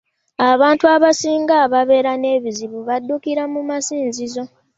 Abantu 0.51 0.85
abasinga 0.95 1.53
ababeera 1.65 2.11
n'ebizibu 2.17 2.79
badukira 2.87 3.43
mu 3.53 3.61
masinzizo. 3.69 4.43